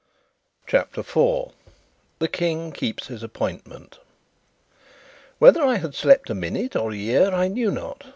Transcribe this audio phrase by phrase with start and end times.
[0.65, 1.51] CHAPTER 4
[2.17, 3.99] The King Keeps His Appointment
[5.37, 8.05] Whether I had slept a minute or a year I knew not.